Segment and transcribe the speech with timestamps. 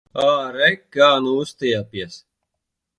[0.27, 2.21] Āre, kā nu uztiepjas!